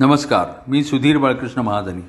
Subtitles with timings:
[0.00, 2.00] नमस्कार मी सुधीर बाळकृष्ण महाजनी.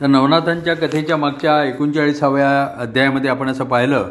[0.00, 4.08] तर नवनाथांच्या कथेच्या मागच्या एकोणचाळीसाव्या अध्यायामध्ये आपण असं पाहिलं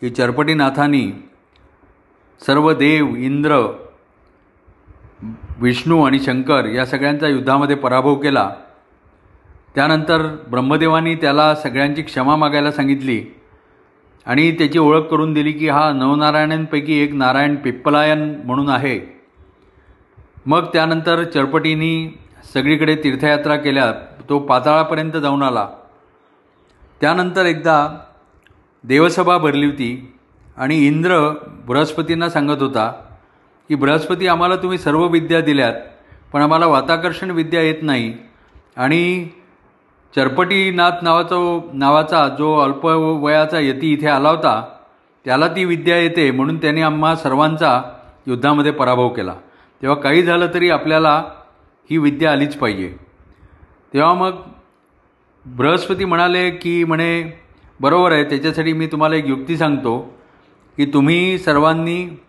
[0.00, 1.12] की चरपटीनाथांनी
[2.46, 3.58] सर्व देव इंद्र
[5.58, 8.50] विष्णू आणि शंकर या सगळ्यांचा युद्धामध्ये पराभव केला.
[9.74, 13.22] त्यानंतर ब्रह्मदेवानी त्याला सगळ्यांची क्षमा मागायला सांगितली
[14.26, 19.19] आणि त्याची ओळख करून दिली की हा नवनारायणांपैकी एक नारायण पिप्पलायन म्हणून आहे.
[20.46, 22.18] मग त्यानंतर चरपटींनी
[22.54, 23.92] सगळीकडे तीर्थयात्रा केल्या
[24.28, 25.68] तो पाताळापर्यंत जाऊन आला.
[27.00, 27.96] त्यानंतर एकदा
[28.84, 30.14] देवसभा भरली होती
[30.56, 31.18] आणि इंद्र
[31.66, 32.92] बृहस्पतींना सांगत होता
[33.68, 35.74] की बृहस्पती आम्हाला तुम्ही सर्व विद्या दिल्यात
[36.32, 38.12] पण आम्हाला वाताकर्षण विद्या येत नाही
[38.76, 39.28] आणि
[40.16, 41.36] चरपटीनाथ नावाचा
[41.72, 44.62] नावाचा जो अल्प वयाचा यती इथे आला होता
[45.24, 47.82] त्याला ती विद्या येते म्हणून त्याने आम्हा सर्वांचा
[48.26, 49.34] युद्धामध्ये पराभव केला.
[49.82, 51.24] तेव्हा काही झालं तरी आपल्याला
[51.90, 52.94] ही विद्या आलीच पाहिजे.
[53.94, 54.30] तेव्हा मग
[55.46, 57.40] बृहस्पती म्हणाले की म्हणे
[57.80, 59.98] बरोबर आहे त्याच्यासाठी मी तुम्हाला एक युक्ती सांगतो
[60.76, 62.20] की तुम्ही सर्वांनी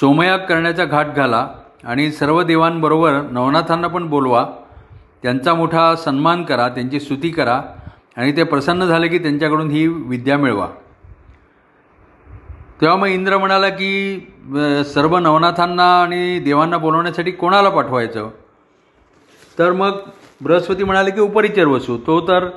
[0.00, 1.48] सोमयाग करण्याचा घाट घाला
[1.84, 4.46] आणि सर्व देवांबरोबर नवनाथांना पण बोलवा.
[5.22, 7.62] त्यांचा मोठा सन्मान करा त्यांची स्तुती करा
[8.16, 10.68] आणि ते प्रसन्न झाले की त्यांच्याकडून ही विद्या मिळवा.
[12.80, 13.92] तेव्हा मग इंद्र म्हणाला की
[14.92, 18.28] सर्व नवनाथांना आणि देवांना बोलवण्यासाठी कोणाला पाठवायचं?
[19.58, 19.98] तर मग
[20.40, 21.96] बृहस्पती म्हणाले की उपरिचर वसू.
[22.06, 22.48] तो तर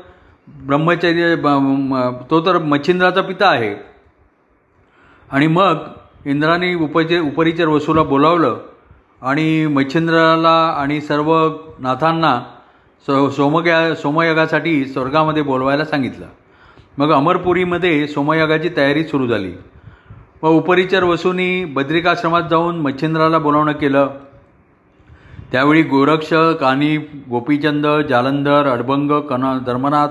[0.67, 1.35] ब्रह्मचर्य
[2.30, 3.75] तो तर मच्छिंद्राचा पिता आहे.
[5.31, 5.77] आणि मग
[6.25, 8.58] इंद्राने उपचे उपरिचर वसूला बोलावलं
[9.21, 11.35] आणि मच्छिंद्राला आणि सर्व
[11.80, 12.39] नाथांना
[13.08, 16.25] सो सोमग्या सोमयागासाठी स्वर्गामध्ये बोलवायला सांगितलं.
[16.97, 19.53] मग अमरपुरीमध्ये सोमयागाची तयारी सुरू झाली.
[20.44, 24.08] व उपरिचर वसूंनी बद्रिकाश्रमात जाऊन मच्छिंद्राला बोलावणं केलं.
[25.52, 26.97] त्यावेळी गोरक्ष कानी
[27.30, 30.08] गोपीचंद जालंधर अडभंग कन धर्मनाथ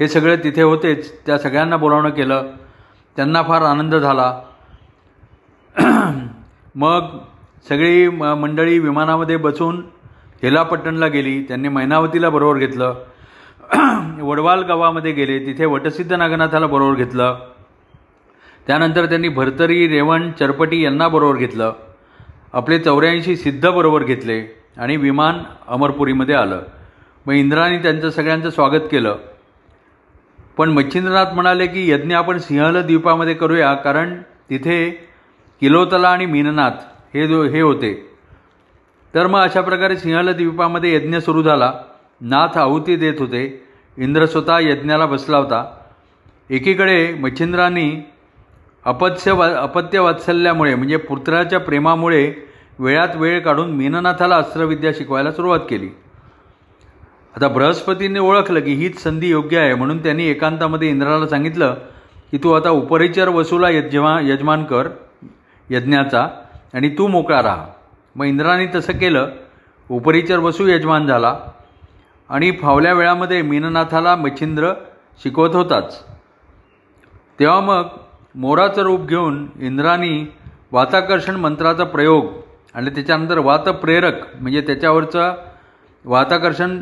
[0.00, 1.26] हे सगळे तिथे होतेच.
[1.26, 2.46] त्या सगळ्यांना बोलावणं केलं.
[3.16, 4.40] त्यांना फार आनंद झाला.
[6.74, 7.00] मग
[7.68, 9.82] सगळी म मंडळी विमानामध्ये बसून
[10.42, 11.42] हेलापट्टणला गेली.
[11.42, 12.94] त्यांनी मैनावतीला बरोबर घेतलं.
[14.20, 15.38] वडवाल गावामध्ये गेले.
[15.38, 17.49] तिथे वटसिद्ध नागनाथाला बरोबर घेतलं.
[18.66, 21.72] त्यानंतर त्यांनी भरतरी रेवण चरपटी यांना बरोबर घेतलं.
[22.52, 25.34] आपले चौऱ्याऐंशी सिद्ध बरोबर घेतले आणि विमान
[25.68, 26.62] अमरपुरीमध्ये आलं.
[27.26, 29.18] मग इंद्राने त्यांचं सगळ्यांचं स्वागत केलं.
[30.56, 34.14] पण मच्छिंद्रनाथ म्हणाले की यज्ञ आपण सिंहल द्वीपामध्ये करूया कारण
[34.50, 34.90] तिथे
[35.60, 36.70] किलोतला आणि मीननाथ
[37.14, 38.10] हे जो हे होते.
[39.14, 41.72] तर मग अशा प्रकारे सिंहल द्वीपामध्ये यज्ञ सुरू झाला.
[42.20, 43.62] नाथ आहुती देत होते.
[43.98, 45.76] इंद्र स्वतः यज्ञाला बसला होता.
[46.50, 48.09] एकीकडे मच्छिंद्रांनी
[48.84, 52.34] अपत्य वा अपत्य वात्सल्यामुळे म्हणजे पुत्राच्या प्रेमामुळे
[52.78, 55.88] वेळात वेळ काढून मीननाथाला अस्त्रविद्या शिकवायला सुरुवात केली.
[57.36, 61.74] आता बृहस्पतीने ओळखलं की हीच संधी योग्य आहे म्हणून त्यांनी एकांतामध्ये इंद्राला सांगितलं
[62.30, 64.88] की तू आता उपरिचर वसूला यजमा यजमान कर
[65.70, 66.26] यज्ञाचा
[66.74, 67.66] आणि तू मोकळा राहा.
[68.16, 69.28] मग इंद्राने तसं केलं.
[69.90, 71.38] उपरिचर वसू यजमान झाला
[72.28, 74.72] आणि फावल्या वेळामध्ये मीननाथाला मच्छिंद्र
[75.22, 76.04] शिकवत होताच.
[77.38, 77.86] तेव्हा मग
[78.34, 80.32] मोराचं रूप घेऊन इंद्रानी
[80.72, 82.24] वाताकर्षण मंत्राचा प्रयोग
[82.74, 85.34] आणि त्याच्यानंतर वातप्रेरक म्हणजे त्याच्यावरचं
[86.04, 86.80] वाताकर्षण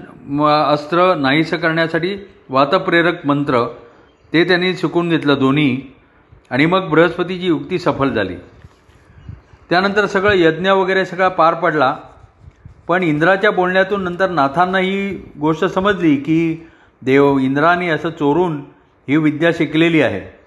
[0.73, 2.17] अस्त्र नाहीसं करण्यासाठी
[2.49, 3.65] वातप्रेरक मंत्र
[4.33, 5.81] ते त्यांनी शिकून घेतलं दोन्ही.
[6.51, 8.37] आणि मग बृहस्पतीची युक्ती सफल झाली.
[9.71, 11.97] त्यानंतर सगळं यज्ञ वगैरे सगळा पार पडला.
[12.89, 15.11] पण इंद्राच्या बोलण्यातून नंतर नाथांना ही
[15.41, 16.69] गोष्ट समजली की
[17.03, 18.61] देव इंद्राने असं चोरून
[19.09, 20.38] ही विद्या शिकलेली आहे.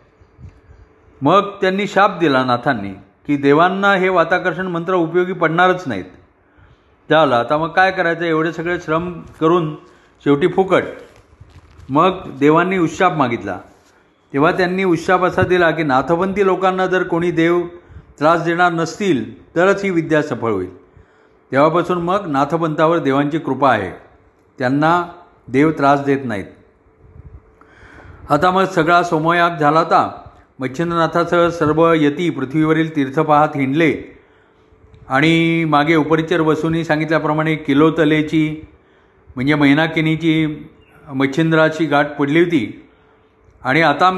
[1.22, 2.90] मग त्यांनी शाप दिला नाथांनी
[3.28, 6.06] की देवांना हे वाताकर्षण मंत्र उपयोगी पडणारच नाहीत.
[7.10, 8.24] त्याला आता मग काय करायचं?
[8.24, 9.76] एवढे सगळे श्रम करून
[10.24, 10.84] शेवटी फुकट.
[11.90, 13.60] मग देवांनी उशाप मागितला.
[14.34, 17.62] तेव्हा त्यांनी उशाप असा दिला की नाथवंती लोकांना जर कोणी देव
[18.20, 20.82] त्रास देणार नसतील तरच ही विद्या सफळ होईल.
[21.52, 23.92] तेव्हापासून मग नाथपंथावर देवांची कृपा आहे.
[24.60, 25.06] त्यांना
[25.48, 26.46] देव त्रास देत नाहीत.
[28.30, 30.21] आता मग सगळा सोमयाग झाला होता.
[30.62, 33.94] मच्छिंद्रनाथासह सर्व यती पृथ्वीवरील तीर्थ पाहत हिंडले.
[35.10, 38.68] आणि मागे उपरिचर वसूंनी सांगितल्याप्रमाणे किलोतलेची
[39.36, 40.66] म्हणजे मैनाकिनीची
[41.08, 42.86] मच्छिंद्राची गाठ पडली होती.
[43.64, 44.10] आणि आता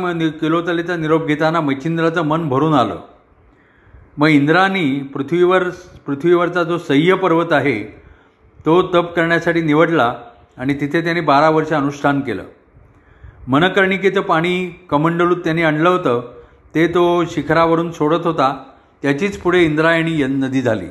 [0.41, 2.99] किलोतलेचा निरोप घेताना मच्छिंद्राचं मन भरून आलं.
[4.17, 5.69] मग इंद्रानी पृथ्वीवर
[6.05, 7.83] पृथ्वीवरचा जो सह्य पर्वत आहे
[8.65, 10.13] तो तप करण्यासाठी निवडला
[10.57, 12.43] आणि तिथे त्यांनी बारा वर्ष अनुष्ठान केलं.
[13.47, 16.32] मनकर्णिकेचं पाणी कमंडलूत त्यांनी आणलं होतं.
[16.75, 18.53] ते तो शिखरावरून सोडत होता
[19.01, 20.87] त्याचीच पुढे इंद्रायणी नदी झाली.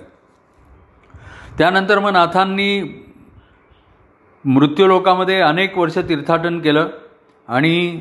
[1.58, 2.82] त्यानंतर मग नाथांनी
[4.44, 6.88] मृत्यूलोकामध्ये अनेक वर्ष तीर्थाटन केलं
[7.48, 8.00] आणि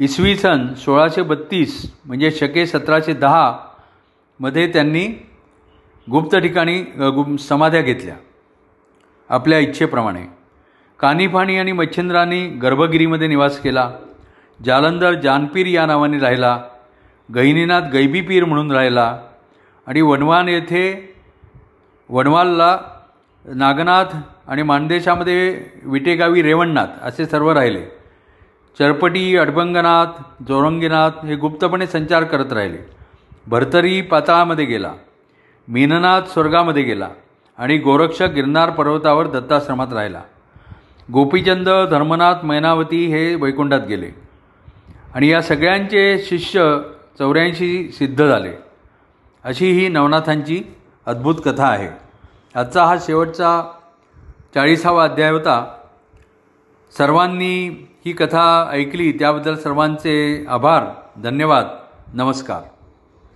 [0.00, 5.06] इसवी सन सोळाशे बत्तीस म्हणजे शके सतराशे दहामध्ये त्यांनी
[6.06, 8.14] गुप्त ठिकाणी गु गुप समाध्या घेतल्या
[9.30, 10.22] आपल्या इच्छेप्रमाणे.
[11.00, 13.90] कानिफाणी आणि मच्छिंद्रांनी गर्भगिरीमध्ये निवास केला
[14.60, 16.58] जालंधर जानपीर या नावाने राहिला
[17.34, 19.18] गहिनीनाथ गैबीपीर म्हणून राहिला.
[19.86, 21.14] आणि वनवान येथे
[22.08, 22.78] वनवालला
[23.44, 24.04] नागनाथ
[24.46, 27.82] आणि मानदेशामध्ये विटेगावी रेवणनाथ असे सर्व राहिले.
[28.78, 30.06] चरपटी अडबंगनाथ
[30.48, 32.78] जोरंगीनाथ हे गुप्तपणे संचार करत राहिले.
[33.46, 34.92] भरतरी पाताळामध्ये गेला.
[35.68, 37.08] मीननाथ स्वर्गामध्ये गेला.
[37.58, 40.22] आणि गोरक्ष गिरनार पर्वतावर दत्ताश्रमात राहिला.
[41.12, 44.10] गोपीचंद धर्मनाथ मैनावती हे वैकुंठात गेले.
[45.14, 46.78] आणि या सगळ्यांचे शिष्य
[47.18, 48.52] चौऱ्याऐंशी सिद्ध झाले.
[49.44, 50.62] अशी ही नवनाथांची
[51.06, 51.88] अद्भुत कथा आहे.
[52.54, 53.62] आजचा हा शेवटचा
[54.54, 55.76] चाळीसावा अध्याय होता.
[56.98, 57.68] सर्वांनी
[58.06, 60.84] ही कथा ऐकली त्याबद्दल सर्वांचे आभार
[61.22, 61.66] धन्यवाद
[62.14, 62.79] नमस्कार.